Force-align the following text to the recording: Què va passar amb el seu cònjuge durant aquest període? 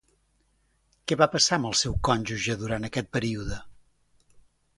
Què 1.11 1.17
va 1.23 1.27
passar 1.35 1.59
amb 1.61 1.69
el 1.73 1.77
seu 1.81 1.93
cònjuge 2.09 2.57
durant 2.63 2.89
aquest 2.89 3.13
període? 3.19 3.61